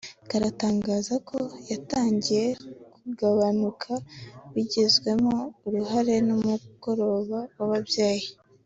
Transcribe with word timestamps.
karatangaza 0.29 1.15
ko 1.29 1.37
yatangiye 1.71 2.45
kugabanuka 2.95 3.91
bigizwemo 4.53 5.35
uruhare 5.65 6.15
n’umugoroba 6.27 7.39
w’ababyeyi 7.57 8.27